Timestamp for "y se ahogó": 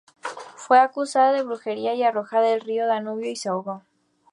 3.29-3.83